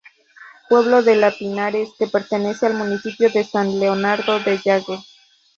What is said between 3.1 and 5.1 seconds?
de San Leonardo de Yagüe.